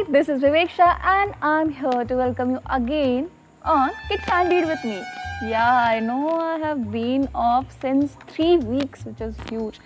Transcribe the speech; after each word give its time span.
Hi, 0.00 0.04
this 0.08 0.30
is 0.30 0.40
Viveksha 0.40 0.98
and 1.04 1.34
I'm 1.42 1.68
here 1.68 2.02
to 2.02 2.14
welcome 2.16 2.52
you 2.52 2.60
again 2.70 3.30
on 3.62 3.90
Get 4.08 4.22
Candid 4.24 4.64
with 4.66 4.82
me. 4.82 5.02
Yeah, 5.42 5.84
I 5.88 6.00
know 6.00 6.30
I 6.30 6.56
have 6.58 6.90
been 6.90 7.28
off 7.34 7.66
since 7.78 8.16
three 8.26 8.56
weeks, 8.56 9.04
which 9.04 9.20
is 9.20 9.36
huge. 9.50 9.78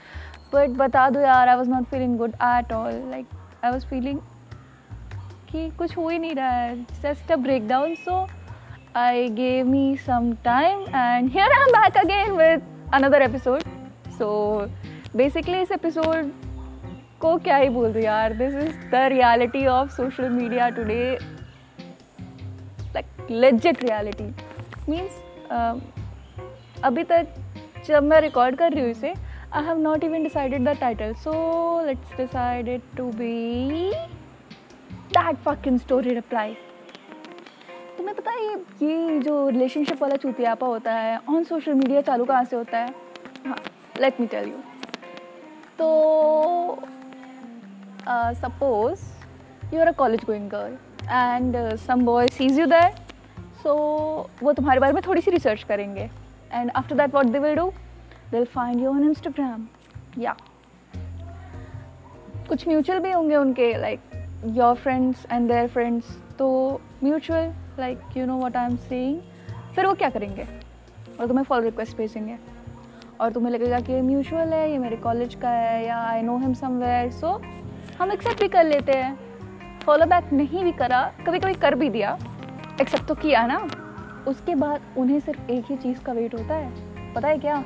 But 0.52 0.76
बता 0.76 1.08
दो 1.10 1.20
यार, 1.20 1.48
I 1.48 1.56
was 1.56 1.66
not 1.66 1.90
feeling 1.90 2.16
good 2.16 2.36
at 2.38 2.70
all. 2.70 2.92
Like 3.14 3.26
I 3.64 3.72
was 3.72 3.82
feeling 3.82 4.20
कि 5.50 5.70
कुछ 5.78 5.96
हो 5.96 6.08
ही 6.08 6.18
नहीं 6.18 6.34
रहा 6.34 6.50
है, 6.50 6.86
just 7.02 7.30
a 7.30 7.36
breakdown. 7.36 7.96
So 8.04 8.28
I 8.94 9.28
gave 9.40 9.66
me 9.66 9.96
some 9.96 10.36
time 10.44 10.86
and 10.92 11.32
here 11.38 11.48
I'm 11.62 11.72
back 11.72 11.96
again 12.04 12.36
with 12.36 12.62
another 12.92 13.22
episode. 13.22 13.64
So 14.18 14.70
basically 15.16 15.62
इस 15.62 15.72
episode 15.72 16.32
को 17.21 17.37
क्या 17.37 17.55
ही 17.57 17.69
बोल 17.69 17.93
दूँ 17.93 18.01
यार 18.01 18.33
this 18.33 18.55
is 18.55 18.77
the 18.91 18.95
reality 19.11 19.65
of 19.67 19.89
social 19.91 20.29
media 20.29 20.69
today 20.69 21.17
like 22.95 23.31
legit 23.31 23.83
reality 23.83 24.23
means 24.89 25.21
अभी 26.83 27.03
तक 27.03 27.33
जब 27.87 28.03
मैं 28.03 28.19
रिकॉर्ड 28.21 28.55
कर 28.55 28.71
रही 28.71 28.81
हूँ 28.81 28.91
इसे 28.91 29.13
I 29.53 29.63
have 29.63 29.77
not 29.79 30.03
even 30.03 30.23
decided 30.23 30.67
the 30.69 30.77
title 30.79 31.13
so 31.23 31.33
let's 31.85 32.17
decided 32.17 32.81
to 32.97 33.09
be 33.11 33.91
that 35.11 35.35
fucking 35.45 35.79
story 35.79 36.13
reply 36.13 36.53
तुम्हें 37.97 38.15
पता 38.15 38.31
है 38.31 38.55
ये 38.81 39.19
जो 39.19 39.47
रिलेशनशिप 39.49 40.01
वाला 40.01 40.15
चूतियापा 40.15 40.67
होता 40.67 40.93
है 40.93 41.19
ऑन 41.29 41.43
सोशल 41.43 41.73
मीडिया 41.73 42.01
चालू 42.01 42.25
कहाँ 42.25 42.43
से 42.45 42.55
होता 42.55 42.77
है? 42.77 42.93
हाँ 43.47 43.57
लेट 44.01 44.19
मी 44.21 44.27
टेल 44.27 44.49
यू 44.49 44.57
तो 45.79 45.87
uh, 48.07 48.33
suppose 48.33 49.03
you're 49.71 49.89
a 49.89 49.93
college 49.93 50.25
going 50.25 50.47
girl 50.49 50.73
and 51.09 51.55
uh, 51.55 51.77
some 51.87 52.05
boy 52.05 52.27
sees 52.37 52.57
you 52.59 52.67
there 52.67 52.91
so 53.63 53.71
वो 54.43 54.53
तुम्हारे 54.53 54.79
बारे 54.79 54.93
में 54.93 55.01
थोड़ी 55.07 55.21
सी 55.21 55.31
रिसर्च 55.31 55.63
करेंगे 55.63 56.09
and 56.53 56.71
after 56.75 56.95
that 56.95 57.15
what 57.15 57.25
will 57.25 57.55
do 57.55 57.69
they 58.31 58.37
will 58.37 58.45
find 58.45 58.81
you 58.81 58.89
on 58.89 59.03
Instagram 59.03 59.67
या 60.17 60.35
कुछ 62.49 62.67
म्यूचुअल 62.67 62.99
भी 62.99 63.11
होंगे 63.11 63.35
उनके 63.35 63.77
like 63.77 63.99
your 64.45 64.75
friends 64.75 65.25
and 65.31 65.47
their 65.47 65.67
friends 65.67 66.17
तो 66.39 66.81
mutual 67.03 67.53
like 67.79 67.99
you 68.17 68.25
know 68.25 68.35
what 68.35 68.55
I 68.57 68.65
am 68.65 68.75
seeing 68.75 69.19
फिर 69.75 69.85
वो 69.85 69.93
क्या 69.93 70.09
करेंगे? 70.09 70.47
और 71.19 71.27
तुम्हें 71.27 71.43
फॉलो 71.43 71.63
रिक्वेस्ट 71.63 71.97
भेजेंगे। 71.97 72.37
और 73.21 73.31
तुम्हें 73.31 73.53
लगेगा 73.53 73.79
कि 73.79 73.93
ये 73.93 74.01
म्यूचुअल 74.01 74.53
है 74.53 74.71
ये 74.71 74.77
मेरे 74.77 74.95
कॉलेज 74.95 75.35
का 75.35 75.49
है 75.49 75.85
या 75.85 75.97
I 75.99 76.21
know 76.21 76.37
him 76.37 76.53
somewhere 76.53 77.11
so 77.11 77.41
हम 77.99 78.11
एक्सेप्ट 78.11 78.39
भी 78.39 78.47
कर 78.47 78.63
लेते 78.63 78.91
हैं। 78.91 79.79
फॉलो 79.79 80.05
बैक 80.05 80.33
नहीं 80.33 80.63
भी 80.63 80.71
करा 80.71 81.01
कभी 81.27 81.39
कभी 81.39 81.53
कर 81.53 81.75
भी 81.75 81.89
दिया। 81.89 82.17
एक्सेप्ट 82.81 83.05
तो 83.05 83.15
किया 83.15 83.45
ना। 83.47 83.57
उसके 84.27 84.55
बाद 84.55 84.81
उन्हें 84.97 85.19
सिर्फ़ 85.19 85.51
एक 85.51 85.65
ही 85.69 85.75
चीज़ 85.75 85.99
का 85.99 86.13
वेट 86.13 86.33
होता 86.33 86.55
है। 86.55 87.13
पता 87.13 87.27
है 87.27 87.37
क्या? 87.37 87.63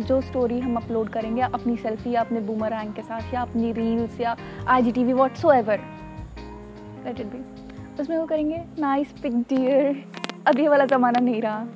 जो 0.00 0.20
स्टोरी 0.20 0.58
हम 0.60 0.76
अपलोड 0.76 1.08
करेंगे 1.08 1.42
अपनी 1.42 1.76
सेल्फी 1.76 2.10
या 2.10 2.20
अपने 2.20 2.40
बूमर 2.40 2.74
के 2.96 3.02
साथ, 3.02 3.34
या 3.34 3.42
अपनी 3.42 3.72
रील्स 3.72 4.20
या 4.20 4.36
I 4.68 4.82
G 4.82 4.92
T 4.92 5.04
V 5.04 5.12
whatsoever 5.44 5.80
let 7.06 7.20
it 7.20 7.26
be 7.26 7.44
उसमें 8.02 8.16
वो 8.18 8.26
करेंगे 8.26 8.62
नाइस 8.78 9.12
पिक 9.12 9.36
डियर 9.48 10.60
ये 10.60 10.68
वाला 10.68 10.84
ज़माना 10.86 11.20
नहीं 11.20 11.40
रहा। 11.42 11.66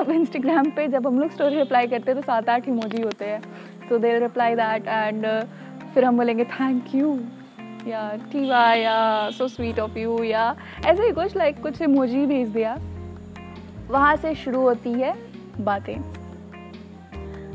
अब 0.00 0.10
इंस्टाग्राम 0.10 0.70
पे 0.70 0.86
जब 0.88 1.06
हम 1.06 1.18
लोग 1.20 1.30
स्टोरी 1.30 1.56
रिप्लाई 1.56 1.86
करते 1.86 2.10
हैं 2.10 2.20
तो 2.20 2.26
सात 2.26 2.48
आठ 2.48 2.68
इमोजी 2.68 3.02
होते 3.02 3.24
हैं। 3.24 3.42
तो 3.88 3.98
दे 3.98 4.18
रिप्लाई 4.18 4.54
दैट 4.54 4.86
एंड 4.88 5.26
फिर 5.94 6.04
हम 6.04 6.16
बोलेंगे 6.16 6.44
थैंक 6.44 6.94
यू 6.94 7.20
या 7.86 8.16
टी 8.32 8.50
वाई 8.50 8.80
या 8.80 9.30
सो 9.30 9.48
स्वीट 9.48 9.80
ऑफ़ 9.80 9.98
यू 9.98 10.22
या, 10.22 10.56
ऐसे 10.86 11.02
ही 11.02 11.12
कुछ 11.12 11.36
लाइक 11.36 11.62
कुछ 11.62 11.82
इमोजी 11.82 12.26
भेज 12.26 12.48
दिया। 12.48 12.78
वहाँ 13.90 14.16
से 14.16 14.34
शुरू 14.34 14.60
होती 14.60 14.92
है 14.92 15.14
बातें। 15.60 16.02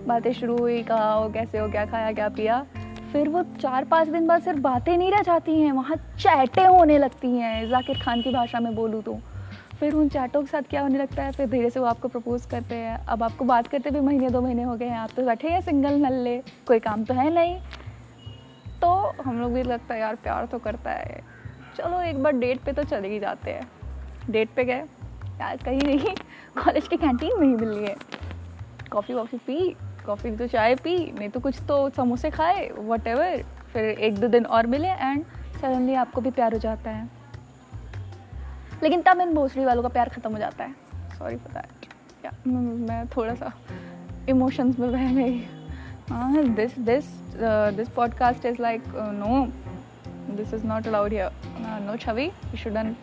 बातें 0.07 0.33
शुरू 0.33 0.57
हुई, 0.57 0.83
कहा 0.83 1.13
हो 1.13 1.29
कैसे 1.29 1.57
हो, 1.57 1.69
क्या 1.69 1.85
खाया, 1.85 2.11
क्या 2.11 2.29
पिया? 2.29 2.65
फिर 3.13 3.29
वो 3.29 3.43
चार 3.43 3.85
पाँच 3.85 4.07
दिन 4.07 4.27
बाद 4.27 4.41
सिर्फ़ 4.41 4.59
बातें 4.59 4.97
नहीं 4.97 5.11
रह 5.11 5.21
जाती 5.21 5.61
हैं, 5.61 5.71
वहाँ 5.71 5.95
चैटें 5.95 6.65
होने 6.65 6.97
लगती 6.97 7.31
हैं। 7.31 7.69
जाकिर 7.69 7.99
खान 7.99 8.21
की 8.21 8.31
भाषा 8.31 8.59
में 8.59 8.75
बोलूँ 8.75 9.01
तो। 9.01 9.19
फिर 9.79 9.93
उन 9.93 10.09
चैटों 10.09 10.41
के 10.41 10.47
साथ 10.47 10.61
क्या 10.61 10.81
होने 10.81 10.97
लगता 10.97 11.23
है? 11.23 11.31
फिर 11.31 11.49
धीरे 11.49 11.69
से 11.69 11.79
वो 11.79 11.85
आपको 11.85 12.07
प्रपोज 12.07 12.45
करते 12.45 12.75
हैं। 12.75 13.05
अब 13.05 13.23
आपको 13.23 13.45
बात 13.45 13.67
करते 13.67 13.91
भी 13.91 13.99
महीने, 13.99 14.29
दो 14.29 14.41
महीने 14.41 14.63
हो 14.63 14.75
गए 14.75 14.85
हैं। 14.85 14.97
आप 14.97 15.09
तो 15.17 15.25
बैठे 15.25 15.47
हैं 15.47 15.61
सिंगल 15.61 15.93
नल्ले। 15.93 16.37
कोई 16.67 16.79
काम 16.79 17.03
तो 17.03 17.13
है 17.13 17.33
नहीं। 17.33 17.59
तो 18.81 19.21
हम 19.23 19.39
लोग 19.39 19.53
भी 19.53 19.63
लगता 19.63 19.93
है 19.93 19.99
यार 19.99 20.15
प्यार 20.15 20.45
तो 20.45 20.59
करता 20.59 20.91
है। 20.91 21.21
चलो, 21.77 22.01
एक 22.01 22.23
बार 22.23 22.33
डेट 22.33 22.59
पे 22.59 22.71
तो 22.71 22.83
चले 22.83 23.07
ही 23.07 23.19
जाते 23.19 23.51
हैं। 23.51 23.67
डेट 24.29 24.49
पे 24.55 24.65
गए। 24.65 24.83
यार, 25.39 25.57
कहीं 25.57 25.81
नहीं। 25.81 26.15
कॉलेज 26.55 26.87
की 26.87 26.97
कैंटीन 26.97 27.39
में 27.39 27.47
ही 27.47 27.55
मिल 27.55 27.85
है 27.85 27.95
कॉफ़ी 28.91 29.13
वॉफ़ी 29.13 29.37
पी। 29.37 29.75
कॉफ़ी 30.05 30.35
तो 30.35 30.47
चाय 30.47 30.75
पी। 30.75 30.95
नहीं 31.11 31.29
तो 31.29 31.39
कुछ 31.39 31.61
तो 31.67 31.89
समोसे 31.89 32.29
खाए 32.29 32.69
वट 32.77 33.09
फिर 33.73 33.83
एक 33.83 34.17
दो 34.19 34.27
दिन 34.27 34.45
और 34.45 34.67
मिले 34.67 34.87
एंड 34.87 35.23
सडनली 35.61 35.93
आपको 35.95 36.21
भी 36.21 36.31
प्यार 36.31 36.53
हो 36.53 36.59
जाता 36.59 36.91
है। 36.91 37.07
लेकिन 38.83 39.01
तब 39.01 39.21
इन 39.21 39.33
भोसड़ी 39.33 39.65
वालों 39.65 39.83
का 39.83 39.89
प्यार 39.89 40.09
ख़त्म 40.09 40.31
हो 40.31 40.37
जाता 40.37 40.63
है। 40.63 40.73
सॉरी 41.17 41.35
फॉर 41.35 41.53
दैट 41.53 42.47
मैं 42.47 43.05
थोड़ा 43.07 43.33
सा 43.35 43.51
इमोशंस 44.29 44.79
में 44.79 44.91
बह 44.91 45.13
गई। 45.13 45.39
This 46.11 46.77
this 46.79 47.05
this 47.75 47.89
podcast 47.89 48.45
is 48.45 48.61
like 48.61 48.83
no 48.97 49.45
this 50.35 50.53
is 50.53 50.65
not 50.65 50.87
allowed 50.87 51.13
here 51.13 51.31
no 51.85 51.95
Chhavi 51.95 52.25
you 52.25 52.57
shouldn't 52.57 52.95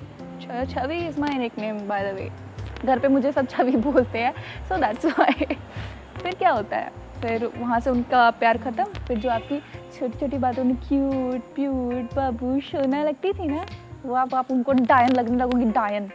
Chhavi 0.71 0.99
is 1.07 1.21
my 1.21 1.39
nickname 1.59 1.79
by 1.89 2.13
the 2.13 2.15
way 2.15 2.31
घर 2.85 2.99
पे 2.99 3.09
मुझे 3.09 3.33
सब 3.33 3.49
छवि 3.49 3.77
बोलते 3.87 4.19
हैं 4.19 4.33
सो 4.69 4.77
दैट्स 4.77 5.07
वाई 5.07 5.57
फिर 6.23 6.35
क्या 6.35 6.51
होता 6.51 6.77
है? 6.77 6.91
फिर 7.23 7.45
वहाँ 7.57 7.81
से 7.81 7.91
उनका 7.91 8.31
प्यार 8.31 8.59
ख़त्म, 8.59 8.85
फिर 8.85 9.19
जो 9.19 9.31
आपकी 9.31 9.59
छोटी 9.99 10.19
छोटी 10.19 10.39
बातों 10.39 10.65
में 10.65 10.77
क्यूट 10.77 11.55
प्यूट 11.55 12.15
बाबू 12.15 12.61
सोना 12.61 13.03
लगती 13.05 13.33
थी 13.33 13.47
ना, 13.47 13.67
वो 14.05 14.15
आप 14.15 14.35
आप 14.35 14.51
उनको 14.51 14.73
डायन 14.73 15.13
लगने 15.13 15.37
लगोगी, 15.37 15.65
डायन। 15.65 16.09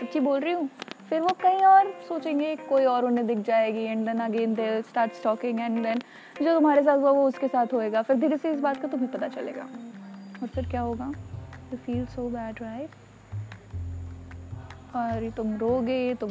सच्ची 0.00 0.20
बोल 0.20 0.40
रही 0.40 0.52
हूँ? 0.52 0.68
फिर 1.08 1.20
वो 1.20 1.28
कहीं 1.42 1.64
और 1.64 1.92
सोचेंगे, 2.08 2.54
कोई 2.58 2.84
और 2.84 3.04
उन्हें 3.04 3.26
दिख 3.26 3.38
जाएगी 3.38 3.84
and 3.84 4.04
then 4.06 4.18
again 4.20 4.54
they 4.54 4.70
start 4.82 5.12
stalking 5.12 5.60
and 5.60 5.82
then 5.82 5.98
जो 6.42 6.54
तुम्हारे 6.54 6.82
साथ 6.82 6.98
हुआ 6.98 7.10
वो 7.10 7.26
उसके 7.28 7.48
साथ 7.48 7.72
होएगा। 7.72 8.02
फिर 8.02 8.16
धीरे 8.16 8.36
से 8.36 8.52
इस 8.52 8.60
बात 8.60 8.80
का 8.82 8.88
तुम्हें 8.88 9.10
पता 9.12 9.28
चलेगा। 9.28 9.62
और 10.42 10.48
फिर 10.48 10.68
क्या 10.70 10.80
होगा? 10.80 11.12
You 11.72 11.76
feel 11.76 12.04
so 12.06 12.28
bad 12.30 12.62
right 12.62 12.90
और 14.96 15.28
तुम 15.36 15.56
रोगे, 15.56 16.14
तुम 16.14 16.30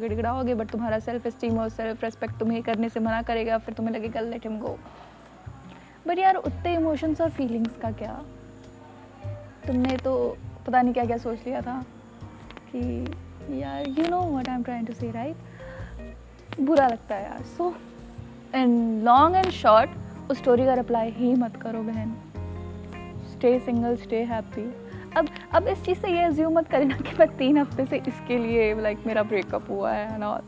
गिड़गिड़ाओगे 0.00 0.54
बट 0.54 0.70
तुम्हारा 0.70 0.98
सेल्फ 0.98 1.26
स्टीम 1.28 1.58
और 1.58 1.68
सेल्फ 1.68 2.04
रेस्पेक्ट 2.04 2.38
तुम्हें 2.38 2.62
करने 2.62 2.88
से 2.88 3.00
मना 3.00 3.22
करेगा। 3.22 3.58
फिर 3.58 3.74
तुम्हें 3.74 3.94
लगेगा 3.94 4.20
लेट 4.20 4.46
हिम 4.46 4.58
गो 4.58 4.78
बट 6.06 6.18
यार, 6.18 6.36
उतने 6.36 6.74
इमोशंस 6.74 7.20
और 7.20 7.30
फीलिंग्स 7.30 7.76
का 7.76 7.90
क्या? 7.92 8.12
तुमने 9.66 9.96
तो 9.96 10.14
पता 10.66 10.82
नहीं 10.82 10.94
क्या 10.94 11.04
क्या 11.04 11.16
सोच 11.18 11.46
लिया 11.46 11.60
था 11.60 11.82
कि 12.70 12.80
यार 13.58 13.88
you 13.88 14.08
know 14.08 14.20
what 14.22 14.48
I 14.48 14.54
am 14.54 14.62
trying 14.62 14.86
to 14.86 14.92
say 14.92 15.10
right 15.10 16.60
बुरा 16.60 16.86
लगता 16.88 17.14
है 17.14 17.24
यार। 17.24 17.42
So 17.56 17.74
in 18.54 19.02
long 19.04 19.36
and 19.36 19.50
short 19.52 20.30
उस 20.30 20.38
स्टोरी 20.38 20.64
का 20.66 20.74
रिप्लाई 20.74 21.10
ही 21.10 21.34
मत 21.36 21.56
करो 21.56 21.82
बहन। 21.82 22.14
स्टे 23.32 23.58
सिंगल 23.60 23.96
स्टे 23.96 24.22
हैप्पी 24.24 24.70
अब 25.16 25.28
अब 25.54 25.68
इस 25.68 25.84
चीज़ 25.84 25.98
से 25.98 26.08
ये 26.08 26.26
एज्यूम 26.26 26.58
मत 26.58 26.68
करना 26.68 26.96
कि 26.96 27.16
मैं 27.18 27.28
तीन 27.36 27.58
हफ़्ते 27.58 27.84
से 27.86 27.96
इसके 28.08 28.38
लिए 28.38 28.74
लाइक 28.80 29.06
मेरा 29.06 29.22
ब्रेकअप 29.22 29.70
हुआ 29.70 29.92
है 29.92 30.18
ना? 30.18 30.40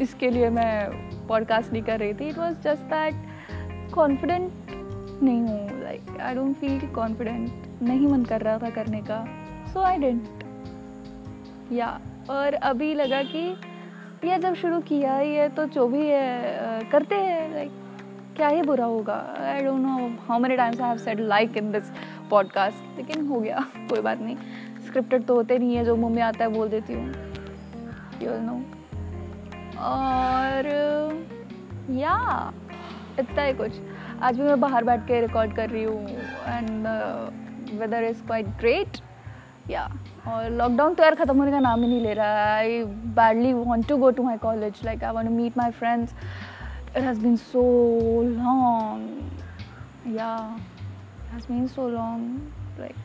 इसके 0.00 0.30
लिए 0.30 0.48
मैं 0.50 1.26
पॉडकास्ट 1.28 1.72
नहीं 1.72 1.82
कर 1.82 1.98
रही 2.00 2.14
थी। 2.14 2.28
It 2.28 2.38
was 2.38 2.54
just 2.64 2.82
that 2.92 3.92
confident 3.94 4.52
नहीं 5.22 5.40
हूँ। 5.40 5.82
Like 5.82 6.20
I 6.20 6.34
don't 6.34 6.56
feel 6.56 6.86
confident 6.94 7.82
नहीं 7.82 8.06
मन 8.08 8.24
कर 8.24 8.40
रहा 8.40 8.58
था 8.58 8.70
करने 8.70 9.00
का। 9.10 9.24
सो 9.72 9.80
आई 9.80 9.98
डेंट 9.98 10.41
या, 11.72 11.98
और 12.30 12.54
अभी 12.54 12.94
लगा 12.94 13.22
कि 13.24 13.38
ये 14.24 14.38
जब 14.38 14.54
शुरू 14.54 14.80
किया, 14.80 15.18
ये 15.20 15.48
तो 15.48 15.64
जो 15.66 15.86
भी 15.88 16.06
है 16.06 16.80
करते 16.92 17.14
हैं 17.14 17.54
लाइक 17.54 17.70
क्या 18.36 18.48
ही 18.48 18.62
बुरा 18.62 18.84
होगा? 18.84 19.14
I 19.40 19.62
don't 19.64 19.80
know 19.80 20.08
how 20.28 20.38
many 20.38 20.56
times 20.56 20.80
I 20.80 20.88
have 20.88 20.98
said 20.98 21.20
like 21.20 21.56
in 21.56 21.72
this 21.72 21.90
podcast 22.30 22.98
लेकिन 22.98 23.26
हो 23.26 23.40
गया, 23.40 23.64
कोई 23.90 24.00
बात 24.00 24.20
नहीं। 24.20 24.36
स्क्रिप्टेड 24.86 25.24
तो 25.24 25.34
होते 25.34 25.58
नहीं 25.58 25.76
है, 25.76 25.84
जो 25.84 25.96
मुँह 25.96 26.14
में 26.14 26.22
आता 26.22 26.44
है, 26.44 26.50
बोल 26.50 26.68
देती 26.68 26.92
हूँ। 26.92 27.06
यू 28.22 28.38
नो 28.40 28.60
और, 29.80 30.66
या, 31.90 32.16
इतना 33.20 33.42
ही 33.42 33.52
कुछ। 33.52 33.80
आज 34.22 34.40
भी 34.40 34.42
मैं 34.42 34.60
बाहर 34.60 34.84
बैठ 34.84 35.00
के 35.06 35.20
रिकॉर्ड 35.20 35.54
कर 35.56 35.70
रही 35.70 35.84
हूँ 35.84 36.08
and 36.48 36.86
weather 37.80 38.04
is 38.04 38.22
quite 38.26 38.46
great 38.58 38.98
या 39.70 39.88
और 40.28 40.48
लॉकडाउन 40.50 40.94
तो 40.94 41.02
यार 41.02 41.14
ख़त्म 41.14 41.38
होने 41.38 41.50
का 41.50 41.58
नाम 41.60 41.82
ही 41.82 41.88
नहीं 41.88 42.00
ले 42.00 42.12
रहा 42.14 42.26
है। 42.26 42.54
I 42.56 42.82
badly 43.16 43.52
want 43.52 43.88
to 43.88 43.96
go 43.96 44.10
to 44.10 44.22
my 44.22 44.36
college 44.38 44.80
like 44.84 45.04
I 45.04 45.12
want 45.14 45.30
meet 45.30 45.56
my 45.58 45.70
friends 45.70 46.14
it 46.96 47.02
has 47.02 47.20
been 47.20 47.36
so 47.36 47.62
long 48.22 50.16
या 50.16 50.34
has 51.32 51.46
been 51.48 51.66
so 51.66 51.88
long 51.88 52.80
like 52.80 52.96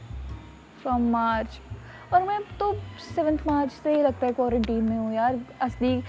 from 0.82 1.10
March 1.12 1.60
और 2.14 2.24
मैं 2.24 2.40
तो 2.60 2.74
सेवन्थ 3.16 3.48
मार्च 3.48 3.72
से 3.74 3.96
ही 3.96 4.02
लगता 4.04 4.26
है 4.26 4.34
क्वारंटीन 4.34 4.84
में 4.84 4.98
हूँ 4.98 5.14
यार। 5.14 5.40
असली 5.62 6.02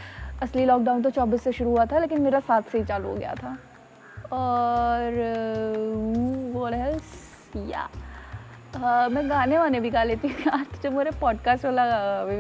असली 0.43 0.65
लॉकडाउन 0.67 1.03
तो 1.03 1.11
चौबीस 1.11 1.43
से 1.43 1.53
शुरू 1.53 1.71
हुआ 1.71 1.85
था, 1.85 1.99
लेकिन 1.99 2.21
मेरा 2.23 2.41
सात 2.41 2.69
से 2.69 2.79
ही 2.79 2.85
चालू 2.85 3.09
हो 3.09 3.15
गया 3.15 3.35
था। 3.35 3.57
और 4.33 5.13
या 7.69 7.89
Uh, 8.79 9.09
मैं 9.11 9.29
गाने 9.31 9.59
वाने 9.59 9.79
भी 9.81 9.91
गा 9.91 10.03
लेती 10.05 10.29
हूँ। 10.29 10.65
तो 10.65 10.83
जब 10.83 10.93
मेरे 10.97 11.11
पॉडकास्ट 11.11 11.65
वाला 11.65 11.85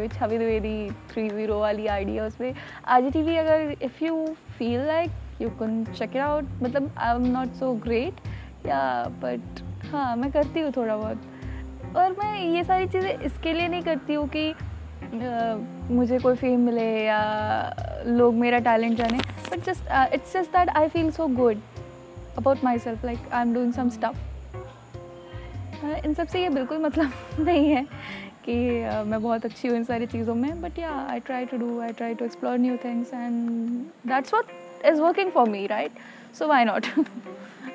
छवि 0.08 0.36
द्विवेदी 0.38 0.90
थ्री 1.10 1.28
ज़ीरो 1.30 1.58
वाली 1.60 1.86
आइडिया 1.86 2.26
उसमें 2.26 2.54
आज 2.86 3.04
टी 3.12 3.22
वी 3.22 3.36
अगर 3.36 3.74
if 3.82 4.04
you 4.04 4.26
feel 4.58 4.86
like 4.86 5.42
you 5.42 5.48
can 5.48 5.84
check 5.84 6.16
it 6.16 6.22
out 6.22 6.44
मतलब 6.62 6.90
I 6.98 7.14
am 7.14 7.26
not 7.26 7.54
so 7.54 7.72
great 7.72 8.20
या 8.66 8.80
बट 9.22 9.62
हाँ 9.92 10.16
मैं 10.16 10.30
करती 10.32 10.60
हूँ 10.60 10.72
थोड़ा 10.76 10.96
बहुत। 10.96 11.96
और 11.96 12.12
मैं 12.12 12.38
ये 12.40 12.64
सारी 12.64 12.86
चीज़ें 12.86 13.18
इसके 13.18 13.52
लिए 13.52 13.68
नहीं 13.68 13.82
करती 13.82 14.14
हूँ 14.14 14.28
कि 14.36 14.54
मुझे 15.94 16.18
कोई 16.18 16.36
फेम 16.36 16.60
मिले 16.60 16.88
या 17.04 17.20
लोग 18.06 18.34
मेरा 18.34 18.58
टैलेंट 18.58 18.98
जाने 18.98 19.18
but 19.50 19.64
just 19.64 20.14
it's 20.14 20.34
just 20.34 20.56
that 20.56 20.68
I 20.68 20.88
feel 20.88 21.10
so 21.10 21.26
good 21.26 21.60
about 22.38 22.64
myself 22.78 23.04
like 23.04 23.32
I 23.32 23.42
am 23.42 23.54
doing 23.54 23.72
some 23.72 23.88
stuff 23.88 24.37
in 25.84 26.14
सबसे 26.14 26.42
ये 26.42 26.48
बिल्कुल 26.48 26.78
मतलब 26.78 27.12
नहीं 27.38 27.68
है 27.70 27.82
कि 28.44 28.54
मैं 29.06 29.22
बहुत 29.22 29.44
अच्छी 29.44 29.68
हूँ 29.68 29.76
इन 29.76 29.84
सारी 29.84 30.06
चीज़ों 30.06 30.34
में 30.34 30.60
बट 30.62 30.78
या 30.78 30.90
I 31.10 31.20
try 31.20 31.46
to 31.46 31.56
do 31.56 31.80
I 31.80 31.92
try 31.92 32.14
to 32.14 32.24
explore 32.24 32.58
new 32.58 32.76
things 32.76 33.14
and 33.14 33.50
that's 34.06 34.34
what 34.34 34.44
is 34.84 35.00
working 35.00 35.30
for 35.30 35.48
me 35.48 35.66
right 35.66 35.92
so 36.38 36.46
why 36.48 36.64
not 36.64 36.86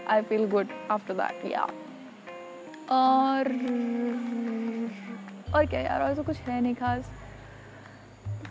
I 0.07 0.21
feel 0.21 0.49
good 0.49 0.67
after 0.91 1.13
that 1.13 1.51
या 1.51 1.67
और 2.91 3.47
और 5.55 5.65
क्या 5.65 5.79
यार 5.79 6.01
और 6.01 6.13
तो 6.13 6.23
कुछ 6.23 6.37
है 6.37 6.61
नहीं 6.61 6.75
खास। 6.75 7.11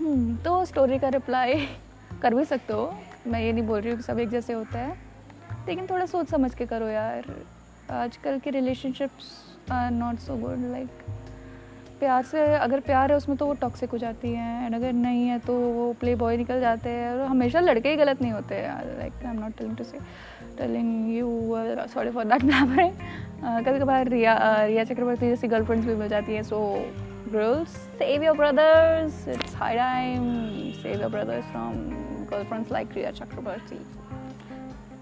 hmm, 0.02 0.44
तो 0.44 0.64
स्टोरी 0.64 0.98
का 0.98 1.08
रिप्लाई 1.08 1.68
कर 2.22 2.34
भी 2.34 2.44
सकते 2.44 2.72
हो। 2.72 2.94
मैं 3.26 3.40
ये 3.40 3.52
नहीं 3.52 3.66
बोल 3.66 3.80
रही 3.80 3.90
हूँ 3.90 3.96
कि 3.96 4.04
सब 4.04 4.18
एक 4.18 4.28
जैसे 4.28 4.52
होते 4.52 4.78
हैं 4.78 5.66
लेकिन 5.68 5.86
थोड़ा 5.86 6.06
सोच 6.06 6.28
समझ 6.28 6.54
के 6.54 6.66
करो 6.66 6.86
यार। 6.86 7.24
आजकल 7.90 8.38
के 8.38 8.50
relationships 8.50 9.30
are 9.72 9.90
not 9.90 10.18
so 10.18 10.36
good 10.36 10.70
like 10.70 10.88
प्यार 12.00 12.22
से 12.24 12.44
अगर 12.56 12.80
प्यार 12.80 13.10
है, 13.10 13.16
उसमें 13.16 13.36
तो 13.38 13.46
वो 13.46 13.54
टॉक्सिक 13.60 13.90
हो 13.90 13.98
जाती 13.98 14.32
हैं 14.32 14.64
एंड 14.66 14.74
अगर 14.74 14.92
नहीं 14.92 15.26
है 15.28 15.38
तो 15.38 15.58
वो 15.72 15.92
प्ले 16.00 16.14
बॉय 16.16 16.36
निकल 16.36 16.60
जाते 16.60 16.90
हैं, 16.90 17.10
और 17.12 17.20
हमेशा 17.26 17.60
लड़के 17.60 17.90
ही 17.90 17.96
गलत 17.96 18.22
नहीं 18.22 18.32
होते 18.32 18.62
like 18.98 19.24
I 19.24 19.30
am 19.32 19.40
not 19.40 19.56
telling 19.58 19.76
to 19.76 19.84
say 19.84 19.98
telling 20.58 21.14
you 21.16 21.28
sorry 21.94 22.10
for 22.10 22.24
that 22.24 22.44
glamour 22.44 23.62
कभी 23.64 23.78
कभार 23.78 24.08
रिया 24.08 24.36
रिया 24.64 24.84
चक्रवर्ती 24.84 25.28
जैसी 25.28 25.48
गर्लफ्रेंड्स 25.48 25.86
भी 25.86 25.94
मिल 25.94 26.08
जाती 26.08 26.34
हैं 26.34 26.42
सो 26.42 26.60
save 27.34 28.22
your 28.22 28.34
brothers, 28.38 29.14
it's 29.34 29.54
high 29.54 29.76
time, 29.76 30.24
save 30.80 30.98
your 31.00 31.08
brothers 31.08 31.46
from 31.52 31.78
girlfriends 32.32 32.70
like 32.70 32.94
Riya 32.94 33.12
Chakrabarti 33.18 33.78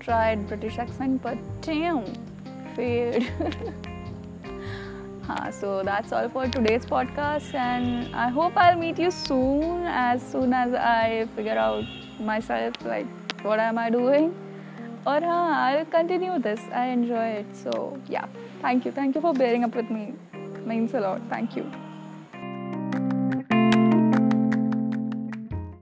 tried 0.05 0.47
British 0.47 0.79
accent, 0.79 1.21
but 1.25 1.39
damn 1.61 2.05
failed. 2.77 3.25
so 5.53 5.83
that's 5.83 6.13
all 6.13 6.29
for 6.29 6.47
today's 6.49 6.85
podcast, 6.85 7.55
and 7.55 8.15
I 8.15 8.29
hope 8.29 8.57
I'll 8.57 8.79
meet 8.79 8.99
you 8.99 9.11
soon 9.11 9.87
as 9.87 10.23
soon 10.23 10.53
as 10.53 10.75
I 10.75 11.29
figure 11.37 11.59
out 11.59 11.85
myself 12.19 12.75
like 12.85 13.07
what 13.43 13.59
am 13.59 13.79
I 13.79 13.91
doing. 13.91 14.35
Or 15.07 15.25
I'll 15.25 15.85
continue 15.87 16.39
this. 16.39 16.61
I 16.73 16.87
enjoy 16.87 17.27
it. 17.43 17.57
So 17.57 17.99
yeah, 18.09 18.27
thank 18.61 18.85
you. 18.85 18.93
Thank 18.93 19.15
you 19.15 19.21
for 19.21 19.33
bearing 19.33 19.65
up 19.65 19.75
with 19.75 19.91
me. 19.91 20.15
Means 20.65 20.95
a 20.95 21.01
lot. 21.01 21.23
Thank 21.31 21.57
you. 21.57 21.71